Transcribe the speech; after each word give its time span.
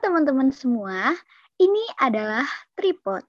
teman-teman 0.00 0.48
semua, 0.48 1.12
ini 1.60 1.84
adalah 2.00 2.48
Tripod 2.72 3.20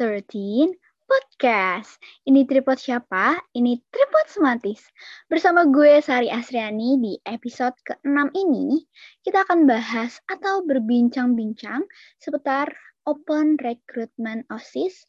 13 0.00 0.72
Podcast. 1.04 2.00
Ini 2.24 2.48
Tripod 2.48 2.80
siapa? 2.80 3.36
Ini 3.52 3.76
Tripod 3.92 4.26
Semantis. 4.32 4.80
Bersama 5.28 5.68
gue 5.68 6.00
Sari 6.00 6.32
Asriani 6.32 6.96
di 6.96 7.12
episode 7.28 7.76
ke-6 7.84 8.32
ini, 8.40 8.88
kita 9.20 9.44
akan 9.44 9.68
bahas 9.68 10.16
atau 10.32 10.64
berbincang-bincang 10.64 11.84
seputar 12.16 12.72
Open 13.04 13.60
Recruitment 13.60 14.48
OSIS 14.48 15.04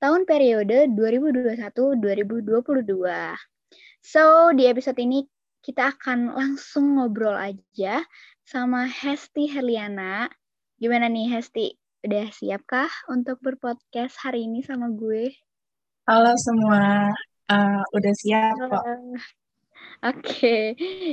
tahun 0.00 0.24
periode 0.24 0.88
2021-2022. 0.96 3.04
So, 4.00 4.48
di 4.56 4.64
episode 4.64 4.96
ini 4.96 5.28
kita 5.60 5.92
akan 5.92 6.32
langsung 6.32 6.96
ngobrol 6.96 7.36
aja 7.36 8.00
sama 8.48 8.88
Hesti 8.88 9.52
Herliana. 9.52 10.32
Gimana 10.74 11.06
nih 11.06 11.30
Hesti? 11.30 11.70
Udah 12.02 12.34
siapkah 12.34 12.90
untuk 13.06 13.38
berpodcast 13.38 14.18
hari 14.26 14.50
ini 14.50 14.58
sama 14.58 14.90
gue? 14.90 15.30
Halo 16.02 16.34
semua, 16.34 17.14
uh, 17.46 17.82
udah 17.94 18.14
siap 18.18 18.58
kok. 18.58 18.82
Oke, 18.82 19.14
okay. 20.02 20.62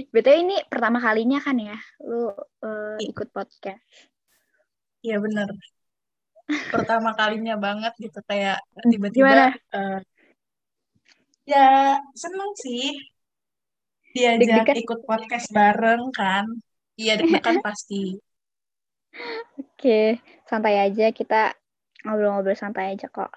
betul 0.09 0.41
ini 0.41 0.57
pertama 0.65 0.97
kalinya 0.97 1.37
kan 1.37 1.61
ya, 1.61 1.77
lu 2.01 2.33
uh, 2.65 2.97
ikut 3.05 3.29
podcast? 3.29 3.85
Iya 5.05 5.21
bener, 5.21 5.53
pertama 6.73 7.13
kalinya 7.13 7.53
banget 7.53 7.93
gitu 8.01 8.17
kayak 8.25 8.65
tiba-tiba. 8.81 9.53
Uh, 9.69 10.01
ya 11.45 12.01
seneng 12.17 12.51
sih, 12.57 12.97
diajak 14.17 14.73
Deg 14.73 14.89
ikut 14.89 15.05
podcast 15.05 15.53
bareng 15.53 16.09
kan. 16.17 16.49
Iya 16.97 17.21
deg-degan 17.21 17.61
pasti. 17.69 18.30
Oke, 19.59 20.23
santai 20.47 20.79
aja 20.79 21.11
kita 21.11 21.51
ngobrol-ngobrol 22.07 22.55
santai 22.55 22.95
aja 22.95 23.11
kok. 23.11 23.31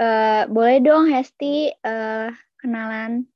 Uh, 0.00 0.48
boleh 0.48 0.80
dong 0.80 1.12
Hesti 1.12 1.68
uh, 1.84 2.32
kenalan, 2.56 3.28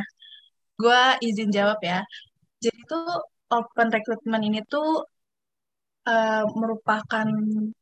Gue 0.78 1.02
izin 1.20 1.50
jawab 1.50 1.82
ya. 1.82 2.00
Jadi 2.62 2.80
tuh 2.86 3.04
open 3.50 3.88
recruitment 3.90 4.44
ini 4.46 4.62
tuh 4.64 5.02
uh, 6.06 6.44
merupakan 6.54 7.28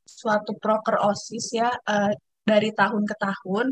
suatu 0.03 0.57
proker 0.57 0.97
OSIS 1.05 1.47
ya 1.53 1.71
uh, 1.71 2.13
dari 2.43 2.73
tahun 2.73 3.05
ke 3.05 3.15
tahun 3.21 3.67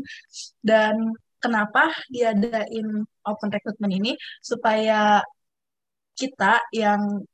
dan 0.61 0.95
kenapa 1.41 1.89
diadain 2.13 2.87
open 3.25 3.49
recruitment 3.49 3.93
ini 3.93 4.13
supaya 4.41 5.21
kita 6.17 6.61
yang 6.73 7.25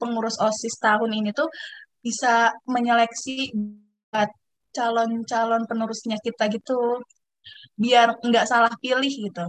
pengurus 0.00 0.40
OSIS 0.40 0.80
tahun 0.80 1.12
ini 1.12 1.36
tuh 1.36 1.52
bisa 2.00 2.56
menyeleksi 2.64 3.52
buat 3.52 4.32
calon-calon 4.72 5.68
penerusnya 5.68 6.16
kita 6.24 6.48
gitu 6.48 7.04
biar 7.76 8.16
nggak 8.24 8.48
salah 8.48 8.72
pilih 8.80 9.12
gitu. 9.12 9.44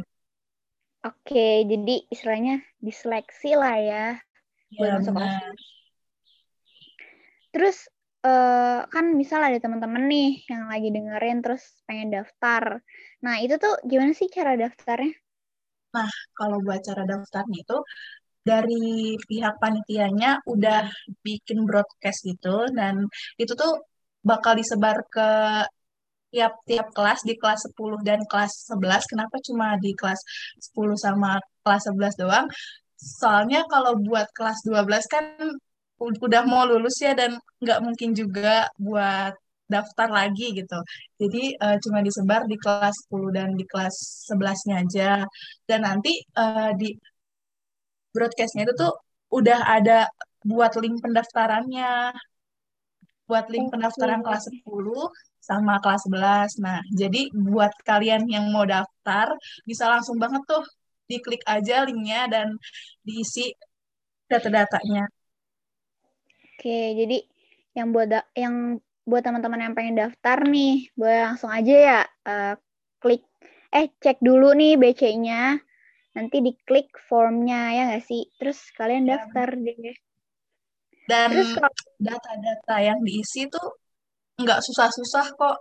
Oke, 1.02 1.66
jadi 1.66 1.96
istilahnya 2.14 2.62
diseleksi 2.78 3.58
lah 3.58 3.78
ya, 3.82 4.06
ya 4.78 5.02
masuk. 5.02 5.18
Terus 7.50 7.90
uh, 8.22 8.86
kan 8.86 9.18
misal 9.18 9.42
ada 9.42 9.58
teman-teman 9.58 10.06
nih 10.06 10.46
yang 10.46 10.70
lagi 10.70 10.94
dengerin 10.94 11.42
terus 11.42 11.64
pengen 11.90 12.14
daftar. 12.14 12.86
Nah, 13.26 13.42
itu 13.42 13.58
tuh 13.58 13.82
gimana 13.82 14.14
sih 14.14 14.30
cara 14.30 14.54
daftarnya? 14.54 15.14
Nah, 15.92 16.12
kalau 16.38 16.64
buat 16.64 16.80
cara 16.86 17.04
daftarnya 17.04 17.58
itu 17.66 17.78
dari 18.42 19.16
pihak 19.30 19.62
panitianya 19.62 20.42
udah 20.50 20.90
bikin 21.22 21.64
broadcast 21.70 22.26
gitu 22.26 22.66
dan 22.74 23.06
itu 23.38 23.54
tuh 23.54 23.86
bakal 24.26 24.54
disebar 24.58 25.02
ke 25.10 25.30
tiap-tiap 26.32 26.88
kelas 26.96 27.22
di 27.28 27.36
kelas 27.36 27.68
10 27.76 28.08
dan 28.08 28.20
kelas 28.32 28.72
11. 28.72 29.12
Kenapa 29.12 29.36
cuma 29.44 29.76
di 29.84 29.92
kelas 29.92 30.22
10 30.74 30.96
sama 30.96 31.38
kelas 31.62 31.84
11 31.92 32.22
doang? 32.24 32.48
Soalnya 32.96 33.68
kalau 33.68 34.00
buat 34.00 34.32
kelas 34.32 34.64
12 34.64 35.12
kan 35.12 35.26
udah 36.02 36.44
mau 36.50 36.66
lulus 36.66 36.98
ya 37.04 37.14
dan 37.14 37.38
nggak 37.62 37.80
mungkin 37.86 38.18
juga 38.18 38.66
buat 38.80 39.36
daftar 39.72 40.10
lagi 40.12 40.52
gitu. 40.52 40.80
Jadi 41.20 41.56
uh, 41.56 41.78
cuma 41.84 42.00
disebar 42.04 42.44
di 42.48 42.58
kelas 42.60 42.96
10 43.12 43.38
dan 43.38 43.50
di 43.56 43.66
kelas 43.68 43.96
11-nya 44.32 44.76
aja. 44.84 45.12
Dan 45.68 45.80
nanti 45.88 46.12
uh, 46.36 46.72
di 46.76 46.92
broadcastnya 48.12 48.68
itu 48.68 48.74
tuh 48.76 48.94
udah 49.32 49.60
ada 49.68 50.08
buat 50.44 50.76
link 50.80 51.00
pendaftarannya 51.00 52.12
buat 53.32 53.48
link 53.48 53.72
pendaftaran 53.72 54.20
kelas 54.20 54.52
10 54.52 54.68
sama 55.40 55.80
kelas 55.80 56.04
11. 56.12 56.60
Nah, 56.60 56.84
jadi 56.92 57.32
buat 57.32 57.72
kalian 57.88 58.28
yang 58.28 58.52
mau 58.52 58.68
daftar 58.68 59.32
bisa 59.64 59.88
langsung 59.88 60.20
banget 60.20 60.44
tuh 60.44 60.68
diklik 61.08 61.40
aja 61.48 61.88
linknya 61.88 62.28
dan 62.28 62.60
diisi 63.08 63.56
data-datanya. 64.28 65.08
Oke, 66.60 66.92
jadi 67.00 67.18
yang 67.72 67.96
buat 67.96 68.12
yang 68.36 68.84
buat 69.08 69.24
teman-teman 69.24 69.72
yang 69.72 69.74
pengen 69.80 69.96
daftar 69.96 70.44
nih, 70.44 70.92
boleh 71.00 71.20
langsung 71.32 71.50
aja 71.50 71.74
ya 71.74 72.00
uh, 72.28 72.54
klik 73.00 73.24
eh 73.72 73.88
cek 73.88 74.20
dulu 74.20 74.52
nih 74.52 74.76
BC-nya 74.76 75.56
nanti 76.12 76.44
diklik 76.44 76.92
formnya 77.08 77.72
ya 77.72 77.84
nggak 77.92 78.04
sih 78.04 78.28
terus 78.36 78.60
kalian 78.76 79.08
iya, 79.08 79.12
daftar 79.16 79.50
ya. 79.56 79.74
deh 79.80 79.98
dan 81.08 81.30
data-data 82.00 82.76
yang 82.80 83.00
diisi 83.04 83.48
tuh 83.48 83.80
nggak 84.40 84.60
susah-susah 84.60 85.26
kok 85.36 85.58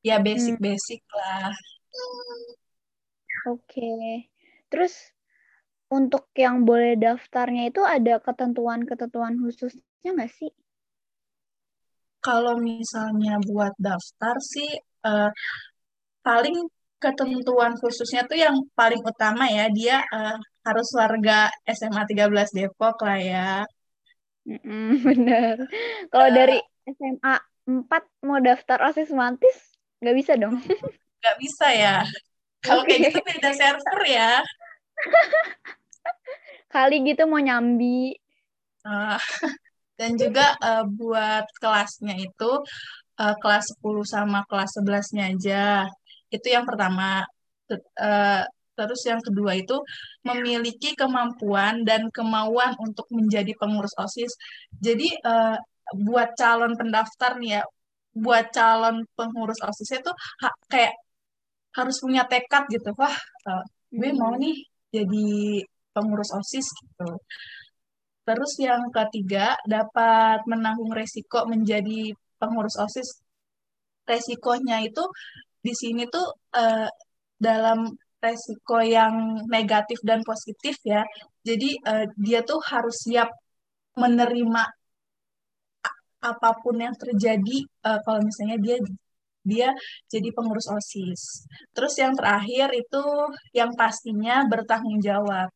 ya 0.00 0.16
hmm. 0.20 0.24
basic-basic 0.24 1.00
hmm. 1.04 1.16
lah 1.16 1.52
oke 3.52 3.64
okay. 3.64 4.28
terus 4.72 4.96
untuk 5.88 6.28
yang 6.36 6.68
boleh 6.68 7.00
daftarnya 7.00 7.72
itu 7.72 7.80
ada 7.80 8.20
ketentuan-ketentuan 8.20 9.40
khususnya 9.40 10.10
nggak 10.16 10.32
sih 10.32 10.52
kalau 12.24 12.56
misalnya 12.60 13.40
buat 13.44 13.72
daftar 13.78 14.36
sih 14.42 14.68
uh, 15.06 15.30
paling 16.20 16.68
ketentuan 16.98 17.78
khususnya 17.78 18.26
tuh 18.26 18.38
yang 18.38 18.54
paling 18.74 18.98
utama 19.02 19.46
ya 19.46 19.70
dia 19.70 20.02
uh, 20.10 20.36
harus 20.66 20.88
warga 20.98 21.48
SMA 21.64 22.02
13 22.04 22.28
Depok 22.54 22.98
lah 23.06 23.18
ya. 23.18 23.50
Mm-mm, 24.44 24.98
bener. 25.06 25.56
Kalau 26.10 26.28
uh, 26.28 26.34
dari 26.34 26.58
SMA 26.84 27.34
4 27.68 28.26
mau 28.26 28.38
daftar 28.42 28.78
OSIS 28.90 29.14
mantis 29.14 29.56
nggak 30.02 30.16
bisa 30.16 30.32
dong? 30.38 30.58
Nggak 31.18 31.38
bisa 31.42 31.66
ya. 31.74 32.06
Kalau 32.62 32.86
okay. 32.86 33.02
kayak 33.02 33.10
gitu 33.10 33.18
beda 33.26 33.50
server 33.50 34.00
ya. 34.06 34.38
Kali 36.74 37.02
gitu 37.02 37.26
mau 37.26 37.42
nyambi. 37.42 38.14
Uh, 38.86 39.18
dan 39.98 40.14
juga 40.14 40.54
uh, 40.62 40.86
buat 40.86 41.42
kelasnya 41.58 42.14
itu 42.22 42.50
uh, 43.18 43.34
kelas 43.42 43.74
10 43.82 44.06
sama 44.06 44.46
kelas 44.46 44.78
11-nya 44.78 45.24
aja 45.34 45.64
itu 46.32 46.46
yang 46.48 46.64
pertama. 46.68 47.24
Uh, 47.68 48.44
terus 48.78 49.02
yang 49.10 49.20
kedua 49.20 49.58
itu 49.58 49.76
memiliki 50.24 50.94
kemampuan 50.94 51.82
dan 51.82 52.08
kemauan 52.14 52.72
untuk 52.78 53.04
menjadi 53.10 53.52
pengurus 53.58 53.92
OSIS. 53.98 54.32
Jadi 54.78 55.08
uh, 55.26 55.58
buat 56.06 56.32
calon 56.38 56.72
pendaftar 56.78 57.36
nih 57.42 57.60
ya, 57.60 57.62
buat 58.14 58.48
calon 58.54 59.04
pengurus 59.18 59.60
OSIS 59.60 60.00
itu 60.00 60.12
ha 60.42 60.48
kayak 60.72 60.94
harus 61.76 61.96
punya 62.00 62.22
tekad 62.30 62.64
gitu. 62.72 62.90
Wah, 62.96 63.14
uh, 63.50 63.64
gue 63.92 64.10
mau 64.16 64.32
Hmm. 64.34 64.42
nih 64.42 64.56
jadi 64.94 65.26
pengurus 65.94 66.30
OSIS 66.32 66.66
gitu. 66.80 67.08
Terus 68.26 68.52
yang 68.60 68.82
ketiga, 68.92 69.56
dapat 69.64 70.44
menanggung 70.44 70.92
resiko 70.92 71.48
menjadi 71.48 72.12
pengurus 72.40 72.76
OSIS. 72.76 73.08
Resikonya 74.08 74.84
itu 74.88 75.04
di 75.58 75.72
sini 75.74 76.06
tuh 76.08 76.26
uh, 76.54 76.88
dalam 77.38 77.90
resiko 78.18 78.82
yang 78.82 79.46
negatif 79.46 79.98
dan 80.02 80.20
positif 80.26 80.78
ya. 80.82 81.02
Jadi 81.46 81.78
uh, 81.86 82.06
dia 82.18 82.42
tuh 82.42 82.58
harus 82.66 82.96
siap 83.06 83.30
menerima 83.98 84.62
apa 86.18 86.50
pun 86.62 86.76
yang 86.82 86.94
terjadi 86.98 87.62
uh, 87.86 88.02
kalau 88.02 88.20
misalnya 88.26 88.58
dia 88.58 88.76
dia 89.46 89.68
jadi 90.12 90.28
pengurus 90.34 90.68
OSIS. 90.68 91.48
Terus 91.72 91.94
yang 91.96 92.12
terakhir 92.18 92.68
itu 92.74 93.02
yang 93.56 93.72
pastinya 93.78 94.44
bertanggung 94.44 95.00
jawab. 95.00 95.48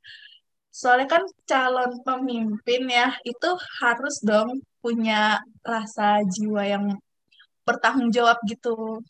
Soalnya 0.73 1.09
kan 1.19 1.23
calon 1.45 2.01
pemimpin 2.01 2.83
ya 2.89 3.13
itu 3.29 3.51
harus 3.85 4.17
dong 4.25 4.65
punya 4.81 5.45
rasa 5.61 6.25
jiwa 6.25 6.63
yang 6.65 6.85
bertanggung 7.69 8.09
jawab 8.09 8.41
gitu. 8.49 9.05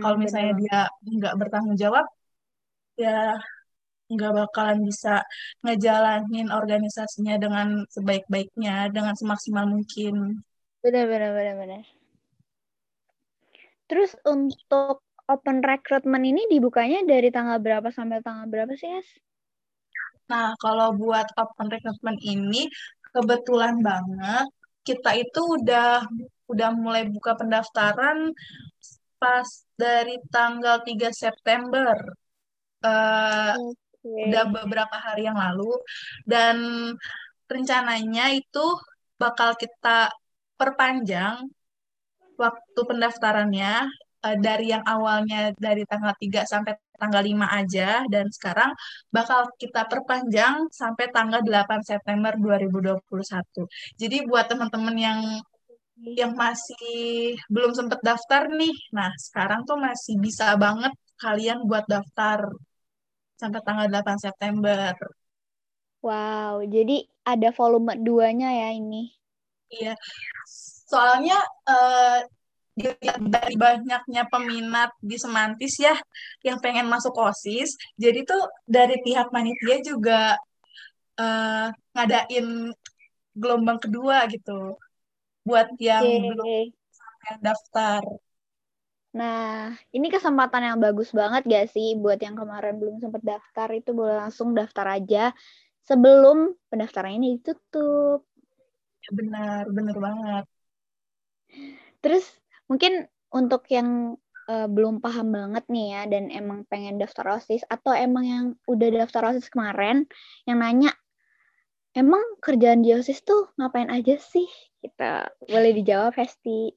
Kalau 0.00 0.16
Hmm, 0.16 0.22
bener 0.22 0.24
misalnya 0.24 0.52
banget. 0.52 0.62
dia 0.62 0.78
nggak 1.16 1.34
bertanggung 1.40 1.76
jawab, 1.84 2.04
ya 3.02 3.10
nggak 4.12 4.32
bakalan 4.38 4.78
bisa 4.88 5.10
ngejalanin 5.64 6.48
organisasinya 6.58 7.34
dengan 7.44 7.68
sebaik-baiknya, 7.94 8.74
dengan 8.96 9.14
semaksimal 9.20 9.64
mungkin. 9.74 10.14
Bener, 10.84 11.08
bener, 11.08 11.34
bener, 11.34 11.56
bener. 11.58 11.86
Terus 13.88 14.12
untuk 14.28 15.00
open 15.34 15.58
recruitment 15.64 16.24
ini 16.30 16.42
dibukanya 16.52 17.00
dari 17.12 17.28
tanggal 17.32 17.56
berapa 17.64 17.88
sampai 17.88 18.20
tanggal 18.26 18.46
berapa 18.52 18.72
sih, 18.76 18.90
Es? 19.00 19.08
Nah, 20.30 20.56
kalau 20.62 20.88
buat 20.96 21.26
open 21.36 21.68
recruitment 21.72 22.18
ini, 22.24 22.68
kebetulan 23.14 23.74
banget 23.84 24.46
kita 24.84 25.10
itu 25.16 25.40
udah 25.60 26.04
udah 26.52 26.68
mulai 26.76 27.08
buka 27.08 27.32
pendaftaran 27.40 28.18
pas 29.24 29.48
dari 29.72 30.20
tanggal 30.28 30.84
3 30.84 31.08
September. 31.16 31.96
Uh, 32.84 33.56
okay. 33.56 34.28
Udah 34.28 34.44
beberapa 34.52 34.96
hari 35.00 35.24
yang 35.24 35.40
lalu. 35.40 35.72
Dan 36.28 36.56
rencananya 37.48 38.36
itu 38.36 38.66
bakal 39.16 39.56
kita 39.56 40.12
perpanjang 40.60 41.48
waktu 42.36 42.80
pendaftarannya 42.84 43.88
uh, 44.28 44.36
dari 44.44 44.76
yang 44.76 44.84
awalnya 44.84 45.56
dari 45.56 45.88
tanggal 45.88 46.12
3 46.20 46.44
sampai 46.44 46.76
tanggal 47.00 47.24
5 47.24 47.58
aja 47.64 47.88
dan 48.06 48.26
sekarang 48.28 48.70
bakal 49.08 49.48
kita 49.56 49.88
perpanjang 49.88 50.68
sampai 50.68 51.08
tanggal 51.10 51.40
8 51.40 51.80
September 51.80 52.36
2021. 52.36 53.00
Jadi 53.96 54.16
buat 54.28 54.46
teman-teman 54.52 54.96
yang 55.00 55.20
yang 56.02 56.34
masih 56.34 57.38
belum 57.46 57.70
sempat 57.70 58.02
daftar 58.02 58.50
nih, 58.50 58.74
nah 58.90 59.14
sekarang 59.14 59.62
tuh 59.62 59.78
masih 59.78 60.18
bisa 60.18 60.50
banget 60.58 60.90
kalian 61.22 61.62
buat 61.70 61.86
daftar 61.86 62.50
sampai 63.38 63.60
tanggal 63.62 63.86
8 63.86 64.18
September. 64.18 64.94
Wow, 66.02 66.66
jadi 66.66 67.06
ada 67.24 67.54
volume 67.54 67.96
2-nya 68.02 68.50
ya 68.50 68.68
ini. 68.74 69.08
Iya. 69.70 69.94
Soalnya 70.90 71.38
uh, 71.64 72.20
dari 73.22 73.54
banyaknya 73.54 74.26
peminat 74.26 74.90
di 74.98 75.14
Semantis 75.14 75.78
ya 75.78 75.94
yang 76.42 76.58
pengen 76.58 76.90
masuk 76.90 77.14
OSIS, 77.14 77.78
jadi 77.94 78.26
tuh 78.26 78.42
dari 78.66 78.98
pihak 78.98 79.30
panitia 79.30 79.78
juga 79.80 80.34
uh, 81.22 81.70
ngadain 81.94 82.74
gelombang 83.34 83.78
kedua 83.78 84.26
gitu 84.30 84.78
buat 85.44 85.68
yang 85.76 86.02
okay. 86.02 86.18
belum 86.32 86.48
sampai 86.88 87.32
daftar. 87.44 88.02
Nah, 89.14 89.70
ini 89.94 90.10
kesempatan 90.10 90.74
yang 90.74 90.78
bagus 90.82 91.14
banget 91.14 91.46
gak 91.46 91.70
sih 91.70 91.94
buat 91.94 92.18
yang 92.18 92.34
kemarin 92.34 92.82
belum 92.82 92.98
sempat 92.98 93.22
daftar 93.22 93.68
itu 93.70 93.94
boleh 93.94 94.18
langsung 94.18 94.56
daftar 94.58 94.98
aja 94.98 95.30
sebelum 95.86 96.56
pendaftaran 96.66 97.14
ini 97.14 97.38
ditutup. 97.38 98.26
Ya, 99.04 99.10
benar, 99.14 99.62
benar 99.70 99.96
banget. 100.00 100.44
Terus 102.02 102.26
mungkin 102.66 103.06
untuk 103.30 103.68
yang 103.70 104.18
uh, 104.50 104.66
belum 104.66 104.98
paham 104.98 105.30
banget 105.30 105.64
nih 105.70 105.86
ya 105.94 106.02
dan 106.10 106.24
emang 106.34 106.66
pengen 106.66 106.98
daftar 106.98 107.38
OSIS 107.38 107.62
atau 107.70 107.94
emang 107.94 108.24
yang 108.24 108.44
udah 108.66 108.88
daftar 109.04 109.30
OSIS 109.30 109.46
kemarin 109.46 110.08
yang 110.48 110.58
nanya 110.58 110.90
emang 111.94 112.22
kerjaan 112.42 112.82
di 112.84 112.90
OSIS 112.92 113.22
tuh 113.22 113.50
ngapain 113.58 113.88
aja 113.88 114.18
sih? 114.18 114.46
Kita 114.82 115.30
boleh 115.48 115.72
dijawab 115.72 116.12
Hesti. 116.18 116.74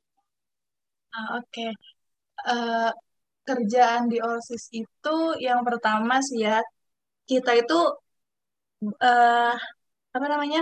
Uh, 1.11 1.29
Oke. 1.41 1.51
Okay. 1.51 1.71
Uh, 2.47 2.93
kerjaan 3.47 4.11
di 4.11 4.19
OSIS 4.19 4.69
itu 4.75 5.17
yang 5.39 5.63
pertama 5.63 6.19
sih 6.19 6.43
ya 6.43 6.59
kita 7.23 7.55
itu 7.55 7.79
uh, 8.83 9.55
apa 10.15 10.25
namanya 10.27 10.61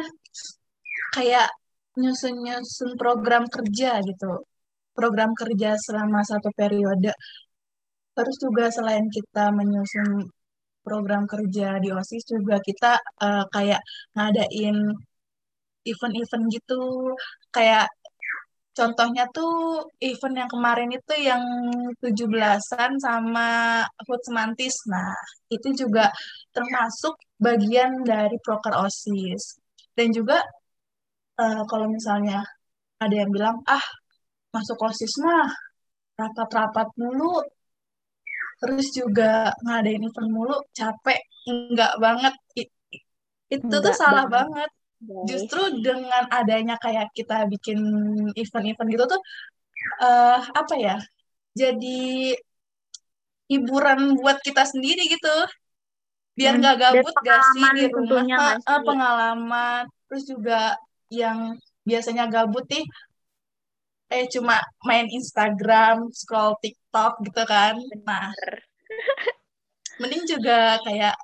kayak 1.18 1.50
nyusun-nyusun 1.98 2.94
program 3.02 3.50
kerja 3.50 4.00
gitu 4.06 4.46
program 4.94 5.32
kerja 5.34 5.76
selama 5.82 6.22
satu 6.22 6.50
periode 6.54 7.12
terus 8.16 8.38
juga 8.40 8.70
selain 8.72 9.08
kita 9.12 9.50
menyusun 9.52 10.30
program 10.86 11.26
kerja 11.26 11.82
di 11.84 11.90
OSIS 11.90 12.24
juga 12.30 12.62
kita 12.62 13.02
uh, 13.26 13.44
kayak 13.50 13.82
ngadain 14.14 14.78
event-event 15.86 16.46
gitu 16.54 16.82
kayak 17.50 17.90
contohnya 18.76 19.24
tuh 19.32 19.88
event 20.04 20.36
yang 20.46 20.50
kemarin 20.52 20.92
itu 20.92 21.14
yang 21.16 21.44
17-an 22.04 22.92
sama 23.00 23.48
Food 24.04 24.22
Semantis. 24.28 24.76
Nah, 24.92 25.16
itu 25.48 25.72
juga 25.72 26.12
termasuk 26.52 27.16
bagian 27.40 28.04
dari 28.04 28.36
proker 28.44 28.76
OSIS. 28.84 29.64
Dan 29.96 30.12
juga 30.12 30.44
uh, 31.40 31.64
kalau 31.72 31.88
misalnya 31.88 32.44
ada 33.00 33.16
yang 33.16 33.32
bilang, 33.32 33.64
ah 33.64 33.86
masuk 34.52 34.76
OSIS 34.84 35.24
mah 35.24 35.48
rapat-rapat 36.20 36.88
mulu, 37.00 37.44
terus 38.66 38.90
juga 38.90 39.54
ngadain 39.62 40.02
event 40.02 40.30
mulu, 40.34 40.58
capek. 40.74 41.22
Enggak 41.46 41.94
banget. 42.02 42.34
Itu 43.54 43.70
Enggak 43.70 43.82
tuh 43.86 43.94
salah 43.94 44.26
banget. 44.26 44.66
banget 44.66 44.72
justru 45.30 45.62
dengan 45.84 46.26
adanya 46.34 46.80
kayak 46.82 47.14
kita 47.14 47.46
bikin 47.52 47.78
event-event 48.34 48.90
gitu 48.90 49.06
tuh 49.06 49.22
uh, 50.02 50.40
apa 50.42 50.76
ya 50.80 50.98
jadi 51.54 52.34
hiburan 53.46 54.18
buat 54.18 54.42
kita 54.42 54.66
sendiri 54.66 55.06
gitu 55.06 55.36
biar 56.36 56.60
nggak 56.60 56.76
hmm. 56.76 56.84
gabut 56.84 57.16
gak 57.24 57.42
sih 57.54 57.64
di 57.80 57.86
rumah 57.88 58.58
pengalaman 58.66 59.84
terus 60.10 60.24
juga 60.28 60.76
yang 61.14 61.56
biasanya 61.86 62.28
gabut 62.28 62.66
nih 62.68 62.84
eh 64.10 64.26
cuma 64.30 64.62
main 64.86 65.08
Instagram 65.10 66.10
scroll 66.12 66.58
TikTok 66.62 66.85
gitu 67.24 67.42
kan. 67.48 67.76
Nah 68.08 68.32
mending 70.02 70.24
juga 70.28 70.80
kayak 70.84 71.16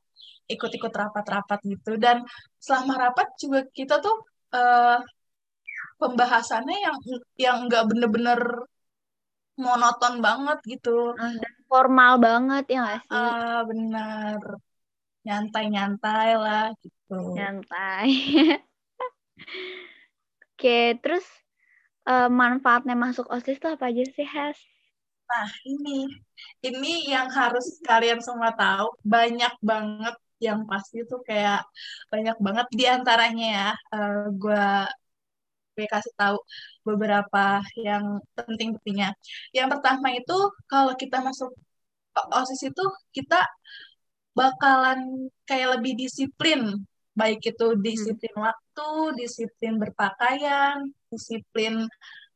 ikut-ikut 0.51 0.91
rapat-rapat 0.91 1.59
gitu. 1.63 1.95
Dan 1.95 2.23
selama 2.59 3.09
rapat 3.09 3.27
juga 3.39 3.63
kita 3.71 4.03
tuh 4.03 4.15
uh, 4.55 4.99
pembahasannya 5.99 6.77
yang 6.81 6.97
yang 7.39 7.57
nggak 7.67 7.87
bener-bener 7.87 8.41
monoton 9.55 10.19
banget 10.19 10.59
gitu. 10.67 11.15
Dan 11.15 11.39
formal 11.71 12.19
banget 12.19 12.63
ya 12.67 12.77
nggak 12.83 12.99
sih? 13.05 13.09
Uh, 13.11 13.59
bener. 13.67 14.39
Nyantai-nyantai 15.21 16.29
lah 16.35 16.67
gitu. 16.81 17.37
Nyantai. 17.37 18.09
Oke 20.61 20.93
terus 21.01 21.25
uh, 22.05 22.29
manfaatnya 22.29 22.93
masuk 22.93 23.25
osis 23.33 23.57
tuh 23.57 23.73
apa 23.73 23.89
aja 23.89 24.05
sih 24.13 24.27
Has 24.29 24.61
nah 25.31 25.47
ini 25.63 26.11
ini 26.67 26.93
yang 27.13 27.27
harus 27.31 27.79
kalian 27.88 28.19
semua 28.19 28.51
tahu 28.51 28.88
banyak 29.05 29.53
banget 29.63 30.15
yang 30.41 30.65
pasti 30.65 31.05
tuh 31.05 31.21
kayak 31.21 31.61
banyak 32.11 32.35
banget 32.45 32.67
di 32.73 32.85
antaranya 32.89 33.47
ya 33.57 33.69
uh, 33.95 34.25
gue 34.33 34.65
gue 35.75 35.88
kasih 35.88 36.13
tahu 36.19 36.38
beberapa 36.83 37.63
yang 37.79 38.19
penting-pentingnya. 38.35 39.15
Yang 39.55 39.67
pertama 39.77 40.07
itu 40.13 40.38
kalau 40.67 40.93
kita 41.00 41.23
masuk 41.23 41.51
OSIS 42.13 42.69
itu 42.69 42.85
kita 43.15 43.47
bakalan 44.35 45.31
kayak 45.47 45.79
lebih 45.79 45.95
disiplin, 45.95 46.83
baik 47.15 47.39
itu 47.43 47.67
disiplin 47.79 48.35
hmm. 48.35 48.45
waktu, 48.47 48.89
disiplin 49.19 49.79
berpakaian, 49.79 50.85
disiplin 51.11 51.88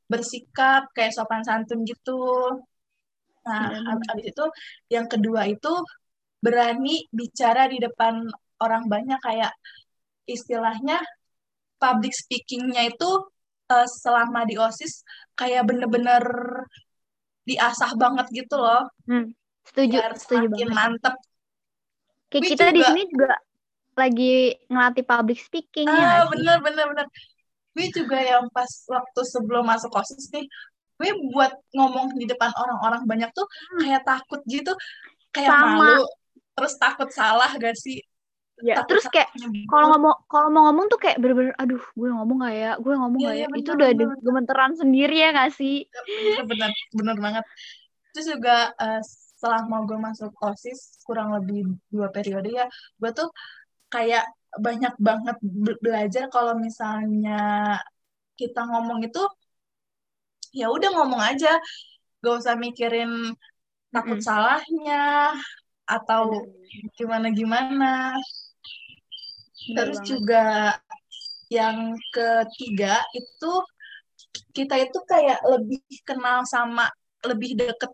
bersikap 0.08 0.88
kayak 0.96 1.16
sopan 1.16 1.44
santun 1.44 1.84
gitu. 1.84 2.24
Nah, 3.46 3.70
Benar-benar. 3.70 4.06
habis 4.10 4.26
itu 4.34 4.46
yang 4.90 5.06
kedua 5.06 5.42
itu 5.46 5.74
berani 6.42 7.06
bicara 7.10 7.70
di 7.70 7.78
depan 7.78 8.26
orang 8.62 8.90
banyak 8.90 9.18
kayak 9.22 9.54
istilahnya 10.26 11.02
public 11.78 12.14
speakingnya 12.14 12.90
itu 12.90 13.10
uh, 13.70 13.88
selama 14.02 14.46
di 14.50 14.58
OSIS 14.58 15.06
kayak 15.38 15.70
bener-bener 15.70 16.24
diasah 17.46 17.94
banget 17.94 18.26
gitu 18.34 18.58
loh. 18.58 18.90
Hmm, 19.06 19.30
setuju, 19.62 20.02
biar 20.02 20.12
setuju 20.18 20.50
banget. 20.50 20.74
mantep. 20.74 21.16
Kayak 22.34 22.42
Gue 22.42 22.50
kita 22.50 22.66
di 22.74 22.82
juga- 22.82 22.88
sini 22.90 23.02
juga 23.06 23.34
lagi 23.96 24.36
ngelatih 24.68 25.06
public 25.06 25.40
speaking 25.40 25.88
Ah, 25.88 26.26
bener 26.28 26.58
bener 26.66 26.86
bener. 26.90 27.08
Gue 27.76 27.88
juga 27.94 28.18
yang 28.18 28.50
pas 28.50 28.68
waktu 28.90 29.22
sebelum 29.30 29.68
masuk 29.68 29.94
OSIS 29.94 30.32
nih, 30.34 30.46
gue 30.96 31.10
buat 31.36 31.52
ngomong 31.76 32.16
di 32.16 32.26
depan 32.26 32.52
orang-orang 32.56 33.04
banyak 33.04 33.30
tuh 33.36 33.44
kayak 33.84 34.02
takut 34.08 34.40
gitu, 34.48 34.72
kayak 35.36 35.52
Hmm. 35.52 35.64
Sama. 35.68 35.78
malu, 35.84 36.04
terus 36.56 36.74
takut 36.80 37.10
salah 37.12 37.52
gak 37.56 37.76
sih? 37.76 38.00
Ya, 38.64 38.80
Takut 38.80 38.96
terus 38.96 39.06
kayak 39.12 39.28
kalau 39.68 39.92
ngomong 39.92 40.16
kalau 40.32 40.48
mau 40.48 40.64
ngomong 40.72 40.88
tuh 40.88 40.96
kayak 40.96 41.20
bener-bener 41.20 41.52
aduh 41.60 41.84
gue 41.92 42.08
ngomong 42.08 42.38
gak 42.40 42.56
ya 42.56 42.72
gue 42.80 42.94
ngomong 42.96 43.20
Iya, 43.20 43.28
gak 43.28 43.36
ya 43.36 43.40
iya, 43.44 43.48
itu 43.52 43.52
bener, 43.52 43.76
udah 43.76 43.88
bener, 43.92 43.96
ada 44.00 44.06
bener. 44.08 44.24
gemeteran 44.24 44.74
sendiri 44.80 45.16
ya 45.20 45.30
gak 45.36 45.52
sih 45.60 45.76
bener 45.92 46.44
bener 46.48 46.72
bener 46.96 47.18
banget. 47.20 47.44
Terus 48.16 48.26
juga 48.32 48.56
eh, 48.80 49.02
selama 49.36 49.76
gue 49.84 49.98
masuk 50.00 50.32
OSIS 50.40 51.04
kurang 51.04 51.36
lebih 51.36 51.68
dua 51.92 52.08
periode 52.16 52.48
ya, 52.48 52.66
gue 52.72 53.12
tuh 53.12 53.28
kayak 53.92 54.24
banyak 54.56 54.96
banget 55.04 55.36
be- 55.44 55.80
belajar 55.84 56.32
kalau 56.32 56.56
misalnya 56.56 57.76
kita 58.40 58.64
ngomong 58.72 59.04
itu 59.04 59.20
ya 60.56 60.72
udah 60.72 60.90
ngomong 60.96 61.20
aja 61.20 61.52
gak 62.24 62.36
usah 62.42 62.56
mikirin 62.56 63.36
takut 63.92 64.18
Mm-mm. 64.18 64.26
salahnya 64.26 65.36
atau 65.86 66.32
Bener. 66.32 66.90
gimana 66.98 67.28
gimana 67.30 67.92
terus 69.78 70.00
banget. 70.02 70.10
juga 70.10 70.46
yang 71.52 71.94
ketiga 72.10 73.06
itu 73.14 73.52
kita 74.52 74.76
itu 74.82 75.00
kayak 75.06 75.40
lebih 75.46 75.84
kenal 76.02 76.42
sama 76.48 76.90
lebih 77.22 77.54
deket 77.60 77.92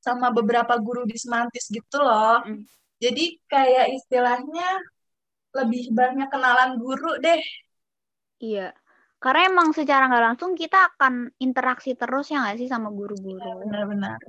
sama 0.00 0.32
beberapa 0.32 0.78
guru 0.80 1.04
di 1.04 1.16
Semantis 1.18 1.66
gitu 1.68 1.98
loh 2.00 2.40
Mm. 2.46 2.64
jadi 3.02 3.24
kayak 3.50 3.86
istilahnya 4.00 4.68
lebih 5.50 5.90
banyak 5.92 6.28
kenalan 6.30 6.78
guru 6.78 7.18
deh 7.18 7.42
iya 8.40 8.72
karena 9.20 9.52
emang 9.52 9.68
secara 9.76 10.08
nggak 10.08 10.24
langsung 10.32 10.56
kita 10.56 10.96
akan 10.96 11.28
interaksi 11.44 11.92
terus 11.94 12.32
ya 12.32 12.40
nggak 12.40 12.58
sih 12.58 12.68
sama 12.72 12.88
guru-guru 12.88 13.40
benar-benar 13.68 14.20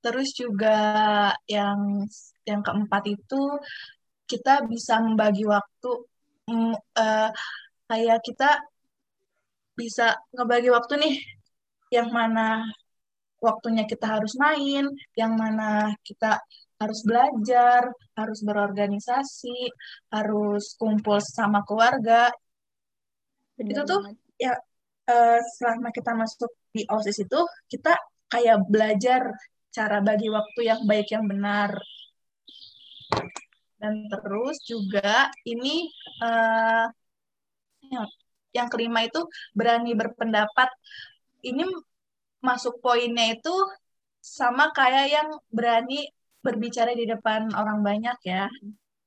terus 0.00 0.30
juga 0.38 0.78
yang 1.50 2.06
yang 2.46 2.62
keempat 2.62 3.02
itu 3.10 3.42
kita 4.30 4.62
bisa 4.70 5.02
membagi 5.02 5.42
waktu 5.46 5.90
mm, 6.46 6.74
eh, 6.94 7.30
kayak 7.90 8.18
kita 8.22 8.50
bisa 9.74 10.14
ngebagi 10.32 10.70
waktu 10.70 10.94
nih 11.02 11.14
yang 11.90 12.08
mana 12.10 12.66
waktunya 13.40 13.84
kita 13.86 14.06
harus 14.18 14.34
main, 14.40 14.84
yang 15.14 15.32
mana 15.36 15.92
kita 16.02 16.40
harus 16.80 17.00
belajar, 17.08 17.88
harus 18.16 18.40
berorganisasi, 18.44 19.70
harus 20.12 20.76
kumpul 20.80 21.20
sama 21.20 21.64
keluarga. 21.64 22.32
Bener 23.56 23.72
Itu 23.72 23.80
tuh 23.88 24.00
banget. 24.00 24.16
ya 24.36 24.54
eh, 25.08 25.40
selama 25.56 25.88
kita 25.96 26.12
masuk 26.12 26.50
di 26.74 26.82
OSIS 26.88 27.18
itu 27.24 27.40
kita 27.72 27.92
kayak 28.32 28.58
belajar 28.68 29.22
cara 29.76 29.98
bagi 30.00 30.28
waktu 30.32 30.60
yang 30.70 30.80
baik 30.88 31.08
yang 31.14 31.24
benar. 31.28 31.70
Dan 33.80 33.94
terus 34.12 34.56
juga 34.64 35.28
ini 35.44 35.88
eh, 36.24 36.86
yang, 37.92 38.06
yang 38.56 38.68
kelima 38.72 39.00
itu 39.08 39.20
berani 39.58 39.92
berpendapat. 39.96 40.68
Ini 41.44 41.64
masuk 42.42 42.80
poinnya 42.84 43.36
itu 43.36 43.54
sama 44.20 44.74
kayak 44.74 45.06
yang 45.12 45.28
berani 45.52 46.08
berbicara 46.44 46.92
di 46.94 47.04
depan 47.06 47.50
orang 47.54 47.78
banyak 47.88 48.18
ya. 48.26 48.46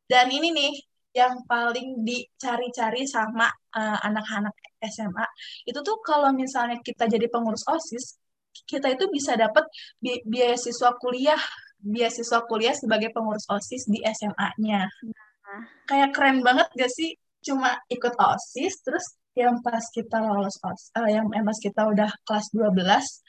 Dan 0.09 0.25
ini 0.31 0.47
nih 0.55 0.73
yang 1.13 1.41
paling 1.49 2.05
dicari-cari 2.05 3.03
sama 3.09 3.49
eh, 3.73 3.99
anak-anak 4.05 4.53
SMA 4.79 5.25
itu 5.65 5.79
tuh 5.81 5.97
kalau 6.05 6.31
misalnya 6.31 6.79
kita 6.79 7.09
jadi 7.09 7.27
pengurus 7.27 7.65
OSIS, 7.67 8.15
kita 8.63 8.93
itu 8.93 9.09
bisa 9.11 9.35
dapat 9.35 9.65
bi 9.99 10.21
beasiswa 10.23 10.95
kuliah, 11.01 11.39
beasiswa 11.81 12.45
kuliah 12.45 12.75
sebagai 12.77 13.09
pengurus 13.11 13.49
OSIS 13.49 13.89
di 13.89 13.99
SMA-nya. 14.05 14.85
Nah. 14.85 15.63
Kayak 15.89 16.13
keren 16.13 16.45
banget 16.45 16.69
gak 16.77 16.91
sih? 16.93 17.17
Cuma 17.41 17.81
ikut 17.89 18.13
OSIS 18.13 18.85
terus 18.85 19.05
yang 19.33 19.63
pas 19.65 19.81
kita 19.89 20.19
lolos 20.21 20.59
OSIS, 20.61 20.93
eh, 20.99 21.15
yang 21.17 21.25
yang 21.33 21.45
pas 21.47 21.57
kita 21.57 21.87
udah 21.89 22.09
kelas 22.27 22.47
12 22.53 23.23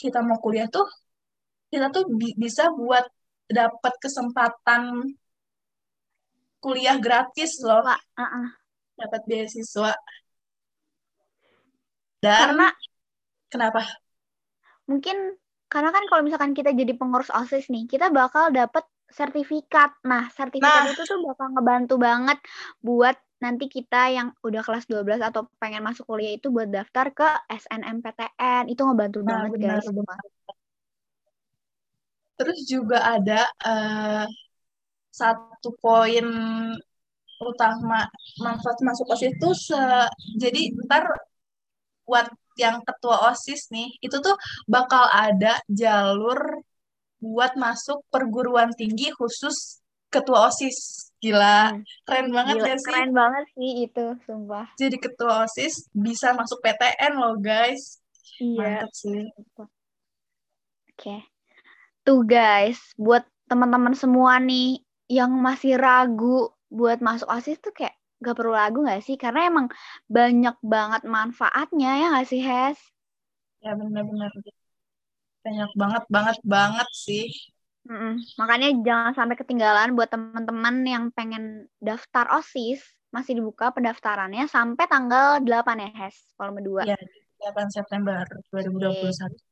kita 0.00 0.24
mau 0.24 0.40
kuliah 0.40 0.64
tuh 0.72 0.88
kita 1.68 1.92
tuh 1.92 2.08
bi- 2.08 2.34
bisa 2.34 2.72
buat 2.72 3.04
dapat 3.46 3.94
kesempatan 4.00 5.12
kuliah 6.60 6.96
gratis 7.00 7.60
loh, 7.64 7.82
Wah, 7.84 8.00
uh-uh. 8.16 8.46
dapat 9.00 9.20
beasiswa. 9.28 9.92
Dan 12.20 12.36
karena 12.36 12.66
kenapa? 13.52 13.80
mungkin 14.90 15.16
karena 15.72 15.90
kan 15.94 16.04
kalau 16.10 16.22
misalkan 16.26 16.52
kita 16.58 16.70
jadi 16.74 16.92
pengurus 16.98 17.30
OSIS 17.30 17.70
nih, 17.70 17.86
kita 17.86 18.10
bakal 18.10 18.50
dapat 18.50 18.84
sertifikat. 19.10 19.90
Nah, 20.06 20.26
sertifikat 20.34 20.82
Nah. 20.84 20.92
itu 20.92 21.02
tuh 21.06 21.18
bakal 21.22 21.46
ngebantu 21.54 21.94
banget 21.96 22.38
buat 22.82 23.16
nanti 23.40 23.64
kita 23.72 24.12
yang 24.12 24.28
udah 24.44 24.60
kelas 24.66 24.84
12 24.90 25.20
atau 25.24 25.48
pengen 25.62 25.80
masuk 25.86 26.04
kuliah 26.10 26.36
itu 26.36 26.52
buat 26.52 26.68
daftar 26.68 27.06
ke 27.14 27.28
SNMPTN. 27.48 28.68
Itu 28.68 28.82
ngebantu 28.84 29.18
Nah, 29.24 29.48
banget 29.48 29.50
benar, 29.56 29.78
guys. 29.80 29.86
Terus 32.36 32.58
juga 32.64 32.98
ada 33.04 33.40
eh, 33.62 34.24
satu 35.10 35.74
poin 35.78 36.26
utama 37.40 38.04
manfaat 38.38 38.78
masuk 38.84 39.08
OSIS 39.10 39.32
itu 39.32 39.48
se- 39.56 40.10
jadi 40.36 40.70
ntar 40.86 41.08
buat 42.04 42.28
yang 42.58 42.82
ketua 42.84 43.32
OSIS 43.32 43.70
nih, 43.72 43.96
itu 44.02 44.16
tuh 44.20 44.36
bakal 44.68 45.08
ada 45.08 45.56
jalur 45.70 46.60
buat 47.16 47.56
masuk 47.56 48.04
perguruan 48.12 48.68
tinggi 48.76 49.08
khusus 49.14 49.80
ketua 50.10 50.50
OSIS. 50.50 51.08
Gila, 51.20 51.76
Hmm. 51.76 51.84
keren 52.08 52.28
banget 52.32 52.54
Gila, 52.56 52.66
gak 52.66 52.78
sih? 52.80 52.86
keren 52.88 53.10
banget 53.12 53.44
sih 53.52 53.70
itu, 53.84 54.04
sumpah. 54.24 54.66
Jadi 54.76 54.96
ketua 54.96 55.44
OSIS 55.44 55.88
bisa 55.92 56.32
masuk 56.32 56.60
PTN 56.60 57.12
loh 57.16 57.36
guys. 57.36 58.00
Iya. 58.40 58.84
Mantap 58.84 58.92
sih. 58.92 59.20
Oke. 60.92 61.16
Tuh 62.02 62.20
guys, 62.24 62.80
buat 62.96 63.24
teman-teman 63.48 63.92
semua 63.92 64.40
nih 64.40 64.80
yang 65.10 65.34
masih 65.42 65.74
ragu 65.74 66.54
buat 66.70 67.02
masuk 67.02 67.26
OSIS 67.26 67.58
tuh 67.58 67.74
kayak 67.74 67.98
gak 68.22 68.36
perlu 68.38 68.54
ragu 68.54 68.86
gak 68.86 69.02
sih? 69.02 69.18
Karena 69.18 69.50
emang 69.50 69.66
banyak 70.06 70.54
banget 70.62 71.02
manfaatnya 71.02 71.90
ya 71.98 72.06
gak 72.14 72.28
sih, 72.30 72.38
Hes? 72.38 72.78
Ya 73.58 73.74
benar-benar. 73.74 74.30
Banyak 75.42 75.70
banget, 75.74 76.04
banget, 76.06 76.38
banget 76.46 76.88
sih. 76.94 77.26
Mm-mm. 77.90 78.22
Makanya 78.38 78.68
jangan 78.86 79.12
sampai 79.18 79.34
ketinggalan 79.34 79.98
buat 79.98 80.12
teman-teman 80.14 80.86
yang 80.86 81.04
pengen 81.10 81.66
daftar 81.82 82.28
OSIS, 82.38 82.78
masih 83.10 83.42
dibuka 83.42 83.74
pendaftarannya 83.74 84.46
sampai 84.46 84.86
tanggal 84.86 85.42
8 85.42 85.82
ya, 85.82 85.90
Hes, 86.06 86.16
volume 86.38 86.62
2. 86.62 86.82
Ya, 86.86 86.98
8 87.42 87.66
September 87.72 88.22
2021. 88.54 89.26
Oke. 89.26 89.42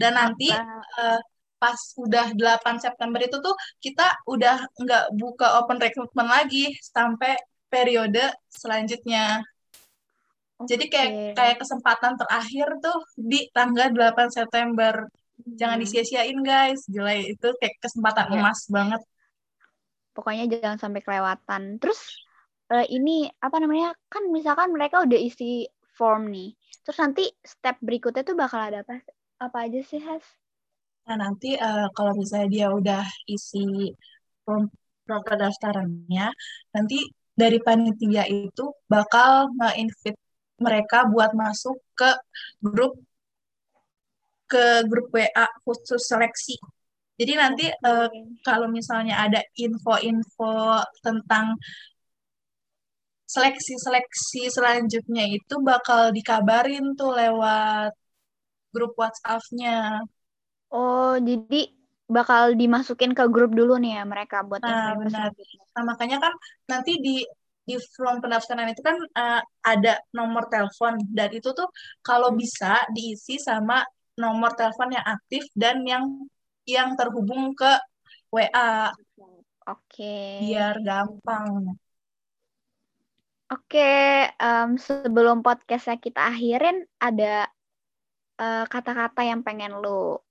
Dan 0.00 0.12
nanti 0.16 0.48
Apa- 0.54 0.86
eh, 1.02 1.20
pas 1.62 1.76
udah 2.00 2.32
8 2.32 2.80
September 2.80 3.20
itu 3.20 3.36
tuh 3.38 3.54
kita 3.78 4.06
udah 4.26 4.56
nggak 4.80 5.04
buka 5.14 5.46
open 5.60 5.78
recruitment 5.78 6.28
lagi 6.28 6.72
sampai 6.80 7.36
periode 7.68 8.24
selanjutnya. 8.50 9.44
Jadi 10.60 10.92
kayak 10.92 11.12
kayak 11.38 11.56
kesempatan 11.56 12.20
terakhir 12.20 12.68
tuh 12.84 12.98
di 13.16 13.48
tanggal 13.52 13.88
8 13.92 14.28
September. 14.28 15.08
Jangan 15.56 15.80
Hmm. 15.80 15.84
disia-siain 15.84 16.38
guys. 16.42 16.84
Gila 16.84 17.12
itu 17.16 17.48
kayak 17.60 17.76
kesempatan 17.80 18.26
Iya. 18.28 18.40
emas 18.40 18.60
banget. 18.68 19.02
pokoknya 20.10 20.44
jangan 20.52 20.76
sampai 20.76 21.00
kelewatan. 21.00 21.78
Terus 21.80 22.00
eh, 22.68 22.86
ini 22.92 23.30
apa 23.40 23.56
namanya? 23.56 23.94
Kan 24.06 24.28
misalkan 24.28 24.70
mereka 24.74 25.02
udah 25.02 25.16
isi 25.16 25.64
form 25.96 26.28
nih. 26.28 26.52
Terus 26.84 26.98
nanti 26.98 27.24
step 27.40 27.78
berikutnya 27.80 28.22
tuh 28.22 28.36
bakal 28.36 28.60
ada 28.60 28.82
apa 28.84 29.00
apa 29.40 29.58
aja 29.64 29.80
sih, 29.80 30.02
Has? 30.02 30.22
Nah, 31.06 31.16
nanti 31.22 31.48
eh, 31.58 31.86
kalau 31.96 32.12
misalnya 32.20 32.48
dia 32.54 32.66
udah 32.78 33.02
isi 33.34 33.92
form 34.44 34.64
form 35.06 35.22
pendaftarannya, 35.26 36.26
nanti 36.74 36.98
dari 37.34 37.58
panitia 37.66 38.24
itu 38.28 38.64
bakal 38.92 39.50
nge-invite 39.58 40.20
mereka 40.60 41.08
buat 41.12 41.30
masuk 41.32 41.76
ke 41.98 42.10
grup 42.60 42.92
ke 44.50 44.64
grup 44.90 45.06
WA 45.14 45.46
khusus 45.64 46.02
seleksi. 46.10 46.56
Jadi 47.20 47.32
nanti 47.36 47.64
uh, 47.68 48.08
kalau 48.42 48.66
misalnya 48.72 49.14
ada 49.24 49.40
info-info 49.56 50.80
tentang 51.04 51.54
seleksi-seleksi 53.30 54.50
selanjutnya 54.50 55.24
itu 55.36 55.54
bakal 55.62 56.10
dikabarin 56.16 56.98
tuh 56.98 57.14
lewat 57.14 57.92
grup 58.74 58.92
WhatsApp-nya. 59.00 60.02
Oh, 60.70 61.18
jadi 61.18 61.70
bakal 62.10 62.58
dimasukin 62.58 63.14
ke 63.14 63.26
grup 63.30 63.54
dulu 63.54 63.78
nih 63.78 64.02
ya 64.02 64.02
mereka 64.02 64.42
buat 64.42 64.62
nah, 64.66 64.98
benar. 64.98 65.30
Nah, 65.78 65.84
makanya 65.86 66.18
kan 66.18 66.34
nanti 66.66 66.98
di 66.98 67.22
di 67.62 67.78
form 67.94 68.18
pendaftaran 68.18 68.66
itu 68.74 68.82
kan 68.82 68.98
uh, 68.98 69.40
ada 69.62 70.02
nomor 70.10 70.50
telepon 70.50 70.98
dan 71.14 71.30
itu 71.30 71.54
tuh 71.54 71.70
kalau 72.02 72.34
bisa 72.34 72.82
diisi 72.90 73.38
sama 73.38 73.86
nomor 74.18 74.58
telepon 74.58 74.90
yang 74.90 75.06
aktif 75.06 75.46
dan 75.54 75.86
yang 75.86 76.26
yang 76.66 76.98
terhubung 76.98 77.54
ke 77.54 77.78
WA. 78.34 78.90
Oke. 79.70 80.02
Okay. 80.02 80.50
Biar 80.50 80.82
gampang. 80.82 81.78
Oke, 83.50 84.30
um, 84.38 84.78
sebelum 84.78 85.42
podcastnya 85.42 85.98
kita 85.98 86.22
akhirin, 86.30 86.86
ada 87.02 87.50
eh, 88.38 88.64
kata-kata 88.70 89.26
uh, 89.26 89.26
yang 89.26 89.42
pengen 89.42 89.74
lu 89.82 90.22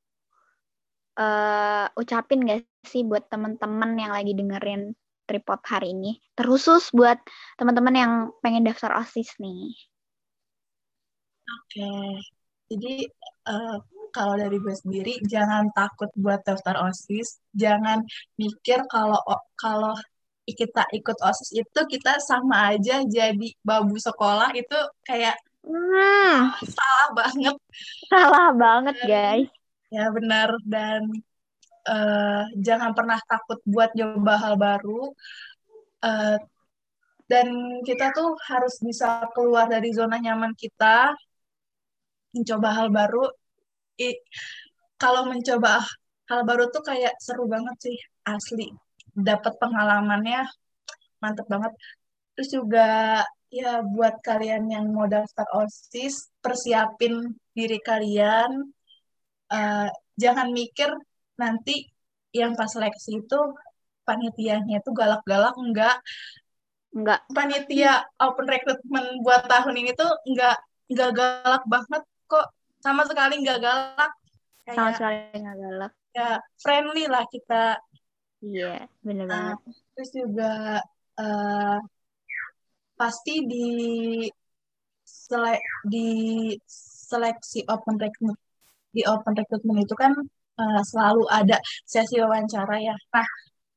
uh, 1.20 1.86
ucapin 2.00 2.48
gak 2.48 2.64
sih 2.88 3.04
buat 3.04 3.28
teman-teman 3.28 4.00
yang 4.00 4.12
lagi 4.16 4.32
dengerin 4.32 4.96
tripod 5.28 5.60
hari 5.68 5.92
ini? 5.92 6.18
Terusus 6.34 6.90
buat 6.96 7.20
teman-teman 7.60 7.96
yang 7.96 8.14
pengen 8.40 8.64
daftar 8.64 8.96
OSIS 8.98 9.36
nih. 9.38 9.76
Oke, 11.50 11.92
jadi 12.70 13.10
uh, 13.50 13.78
kalau 14.14 14.38
dari 14.38 14.58
gue 14.58 14.74
sendiri 14.74 15.18
jangan 15.26 15.70
takut 15.74 16.10
buat 16.18 16.42
daftar 16.46 16.78
OSIS, 16.90 17.42
jangan 17.54 18.02
mikir 18.38 18.82
kalau 18.90 19.18
kalau 19.58 19.94
kita 20.50 20.82
ikut 20.98 21.18
OSIS 21.22 21.62
itu 21.62 21.80
kita 21.86 22.18
sama 22.26 22.74
aja 22.74 23.06
jadi 23.06 23.48
babu 23.62 23.98
sekolah 24.02 24.50
itu 24.58 24.78
kayak 25.06 25.38
hmm. 25.66 26.58
salah 26.66 27.10
banget. 27.14 27.56
Salah 28.10 28.50
banget, 28.58 28.96
guys. 29.06 29.59
Ya 29.90 30.06
benar 30.14 30.54
dan 30.70 31.02
uh, 31.90 32.44
jangan 32.62 32.92
pernah 32.94 33.20
takut 33.26 33.60
buat 33.66 33.90
nyoba 33.98 34.34
hal 34.38 34.56
baru. 34.58 35.14
Uh, 36.00 36.38
dan 37.30 37.48
kita 37.86 38.10
tuh 38.18 38.34
harus 38.50 38.82
bisa 38.82 39.22
keluar 39.38 39.70
dari 39.70 39.94
zona 39.94 40.18
nyaman 40.18 40.54
kita, 40.58 41.14
mencoba 42.34 42.70
hal 42.74 42.88
baru. 42.90 43.30
I, 44.02 44.18
kalau 44.98 45.30
mencoba 45.30 45.86
hal 46.30 46.42
baru 46.46 46.70
tuh 46.74 46.82
kayak 46.86 47.14
seru 47.22 47.46
banget 47.46 47.78
sih, 47.86 47.98
asli 48.26 48.74
dapat 49.14 49.54
pengalamannya 49.62 50.42
mantep 51.22 51.46
banget. 51.50 51.74
Terus 52.34 52.50
juga 52.50 52.88
ya 53.52 53.82
buat 53.84 54.22
kalian 54.24 54.70
yang 54.72 54.86
mau 54.94 55.06
daftar 55.10 55.46
OSIS, 55.54 56.34
persiapin 56.42 57.34
diri 57.54 57.78
kalian. 57.82 58.74
Uh, 59.50 59.90
jangan 60.16 60.54
mikir 60.54 60.94
nanti 61.36 61.90
yang 62.30 62.54
pas 62.54 62.70
seleksi 62.70 63.26
itu 63.26 63.40
panitianya 64.06 64.82
itu 64.82 64.92
galak-galak 64.94 65.56
enggak. 65.58 65.98
Enggak. 66.94 67.22
Panitia 67.30 68.06
open 68.18 68.46
recruitment 68.50 69.22
buat 69.22 69.46
tahun 69.46 69.76
ini 69.78 69.92
tuh 69.94 70.10
enggak 70.26 70.58
enggak 70.90 71.10
galak 71.18 71.64
banget 71.70 72.04
kok. 72.26 72.48
Sama 72.82 73.06
sekali 73.06 73.42
enggak 73.42 73.62
galak. 73.62 74.12
Kayak, 74.66 74.76
sama 74.78 74.90
sekali 74.98 75.18
enggak 75.38 75.58
galak. 75.58 75.94
ya 76.10 76.42
friendly 76.58 77.06
lah 77.06 77.24
kita. 77.30 77.78
Iya, 78.42 78.88
yeah, 78.88 79.06
benar 79.06 79.26
uh, 79.26 79.30
banget. 79.30 79.58
Terus 79.94 80.12
juga 80.16 80.54
uh, 81.22 81.78
pasti 82.98 83.46
di 83.46 83.70
sele 85.06 85.62
di 85.86 86.08
seleksi 87.10 87.66
open 87.70 88.02
recruitment 88.02 88.49
di 88.90 89.02
open 89.06 89.34
recruitment 89.38 89.86
itu 89.86 89.96
kan 89.96 90.12
uh, 90.60 90.82
selalu 90.84 91.24
ada 91.30 91.58
sesi 91.86 92.20
wawancara 92.20 92.76
ya. 92.82 92.96
Nah, 93.14 93.28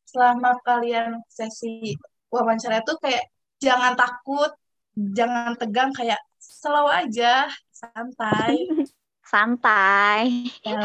selama 0.08 0.56
kalian 0.64 1.20
sesi 1.28 1.96
wawancara 2.28 2.80
itu 2.80 2.94
kayak 3.00 3.24
jangan 3.62 3.94
takut, 3.94 4.50
jangan 4.96 5.54
tegang 5.56 5.90
kayak 5.94 6.20
slow 6.40 6.88
aja, 6.90 7.46
santai. 7.70 8.66
santai. 9.32 10.52
Ya, 10.60 10.82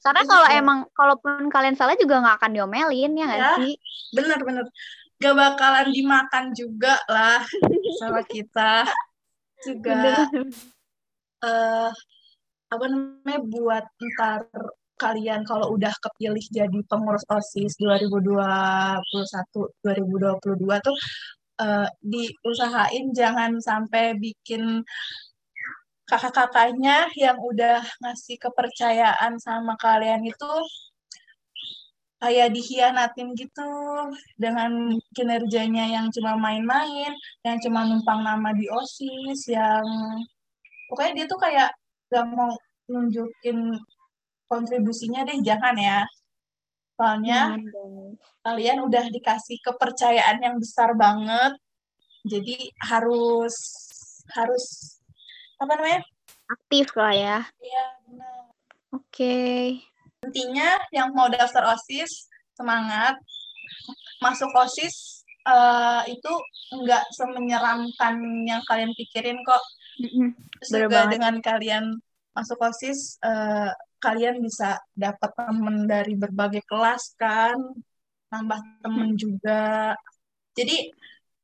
Karena 0.00 0.22
kalau 0.24 0.48
emang 0.48 0.78
kalaupun 0.96 1.50
kalian 1.52 1.76
salah 1.76 1.98
juga 1.98 2.22
nggak 2.22 2.36
akan 2.40 2.50
diomelin 2.56 3.12
ya 3.18 3.24
nggak 3.26 3.40
ya, 3.42 3.52
sih? 3.60 3.74
Bener-bener. 4.16 4.64
Gak 5.16 5.32
bakalan 5.32 5.88
dimakan 5.96 6.52
juga 6.52 7.00
lah 7.08 7.40
sama 8.00 8.20
kita. 8.24 8.84
Juga 9.64 10.28
uh, 11.40 11.90
apa 12.66 12.84
namanya 12.90 13.40
buat 13.46 13.84
ntar 13.84 14.50
kalian 14.96 15.44
kalau 15.44 15.76
udah 15.76 15.92
kepilih 16.00 16.42
jadi 16.48 16.80
pengurus 16.88 17.22
OSIS 17.28 17.76
2021 17.78 19.04
2022 19.84 20.86
tuh 20.86 20.96
uh, 21.60 21.88
diusahain 22.00 23.12
jangan 23.12 23.60
sampai 23.60 24.16
bikin 24.16 24.80
kakak-kakaknya 26.06 27.10
yang 27.18 27.36
udah 27.36 27.82
ngasih 28.02 28.38
kepercayaan 28.38 29.36
sama 29.42 29.74
kalian 29.76 30.22
itu 30.24 30.52
kayak 32.16 32.48
dikhianatin 32.56 33.36
gitu 33.36 33.70
dengan 34.40 34.96
kinerjanya 35.12 35.84
yang 36.00 36.06
cuma 36.08 36.32
main-main, 36.40 37.12
yang 37.44 37.58
cuma 37.60 37.84
numpang 37.84 38.24
nama 38.24 38.56
di 38.56 38.64
OSIS, 38.72 39.52
yang 39.52 39.84
pokoknya 40.88 41.12
dia 41.12 41.26
tuh 41.28 41.36
kayak 41.36 41.70
gak 42.10 42.26
mau 42.30 42.54
nunjukin 42.86 43.76
kontribusinya 44.46 45.26
deh, 45.26 45.42
jangan 45.42 45.74
ya. 45.74 46.06
Soalnya 46.96 47.58
hmm. 47.58 48.16
kalian 48.46 48.78
udah 48.86 49.04
dikasih 49.10 49.60
kepercayaan 49.60 50.40
yang 50.40 50.56
besar 50.56 50.96
banget, 50.96 51.58
jadi 52.26 52.74
harus 52.82 53.54
harus 54.34 54.98
apa 55.62 55.72
namanya 55.78 56.00
aktif 56.50 56.90
lah 56.98 57.14
ya 57.14 57.38
iya 57.62 57.84
benar 58.06 58.38
oke 58.90 59.06
okay. 59.06 59.80
intinya 60.26 60.74
yang 60.90 61.14
mau 61.14 61.30
daftar 61.30 61.74
osis 61.78 62.26
semangat 62.58 63.14
masuk 64.18 64.50
osis 64.58 65.22
uh, 65.46 66.02
itu 66.10 66.32
enggak 66.74 67.06
semenyeramkan 67.14 68.18
yang 68.44 68.60
kalian 68.66 68.90
pikirin 68.98 69.38
kok 69.46 69.62
mm-hmm. 70.00 70.28
juga 70.64 70.88
banget. 70.88 71.12
dengan 71.18 71.34
kalian 71.40 71.84
masuk 72.36 72.58
osis 72.60 73.16
uh, 73.24 73.72
kalian 74.00 74.44
bisa 74.44 74.76
dapat 74.92 75.32
temen 75.32 75.88
dari 75.88 76.14
berbagai 76.14 76.62
kelas 76.68 77.16
kan 77.16 77.56
nambah 78.28 78.60
temen 78.84 79.16
juga 79.16 79.96
jadi 80.52 80.92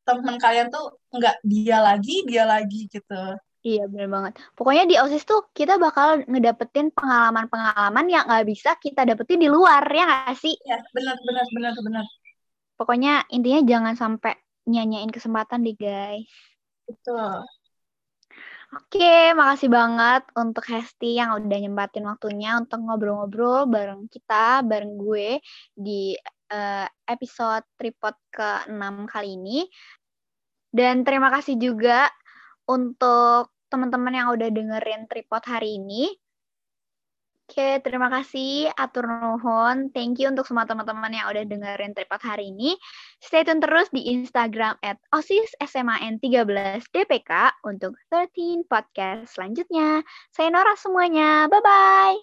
temen 0.03 0.37
kalian 0.37 0.69
tuh 0.69 1.01
enggak 1.15 1.39
dia 1.47 1.79
lagi 1.81 2.27
dia 2.29 2.45
lagi 2.45 2.91
gitu 2.91 3.39
Iya 3.63 3.87
benar 3.87 4.11
banget. 4.11 4.33
Pokoknya 4.59 4.85
di 4.91 4.99
OSIS 4.99 5.23
tuh 5.23 5.47
kita 5.55 5.79
bakal 5.79 6.27
ngedapetin 6.27 6.91
pengalaman-pengalaman 6.91 8.11
yang 8.11 8.27
nggak 8.27 8.43
bisa 8.51 8.75
kita 8.75 9.07
dapetin 9.07 9.39
di 9.39 9.47
luar 9.47 9.87
ya 9.87 10.03
nggak 10.03 10.35
sih? 10.35 10.51
Iya 10.67 10.83
benar 10.91 11.15
benar 11.23 11.47
benar 11.55 11.73
benar. 11.79 12.05
Pokoknya 12.75 13.23
intinya 13.31 13.63
jangan 13.63 13.95
sampai 13.95 14.35
nyanyain 14.67 15.15
kesempatan 15.15 15.63
deh 15.63 15.79
guys. 15.79 16.27
Betul. 16.91 17.47
Oke, 18.73 19.37
makasih 19.37 19.69
banget 19.69 20.25
untuk 20.33 20.65
Hesti 20.65 21.21
yang 21.21 21.37
udah 21.37 21.59
nyembatin 21.61 22.09
waktunya 22.09 22.57
untuk 22.57 22.81
ngobrol-ngobrol 22.81 23.69
bareng 23.69 24.09
kita, 24.09 24.65
bareng 24.65 24.97
gue 24.97 25.45
di 25.77 26.17
uh, 26.49 26.89
episode 27.05 27.69
tripod 27.77 28.17
ke-6 28.33 28.95
kali 29.13 29.37
ini. 29.37 29.69
Dan 30.73 31.05
terima 31.05 31.29
kasih 31.29 31.61
juga 31.61 32.09
untuk 32.65 33.53
teman-teman 33.69 34.17
yang 34.17 34.29
udah 34.33 34.49
dengerin 34.49 35.05
tripod 35.05 35.45
hari 35.45 35.77
ini. 35.77 36.09
Oke, 37.53 37.85
terima 37.85 38.09
kasih. 38.09 38.73
Atur 38.81 39.05
nuhun. 39.05 39.93
Thank 39.93 40.25
you 40.25 40.33
untuk 40.33 40.49
semua 40.49 40.65
teman-teman 40.65 41.13
yang 41.13 41.29
udah 41.29 41.45
dengerin 41.45 41.93
tripod 41.93 42.25
hari 42.25 42.49
ini. 42.49 42.81
Stay 43.21 43.45
tune 43.45 43.61
terus 43.61 43.93
di 43.93 44.09
Instagram 44.09 44.81
at 44.81 44.97
OSISSMAN13DPK 45.13 47.61
untuk 47.69 47.93
13 48.09 48.65
podcast 48.65 49.37
selanjutnya. 49.37 50.01
Saya 50.33 50.49
Nora 50.49 50.73
semuanya. 50.81 51.45
Bye-bye. 51.53 52.17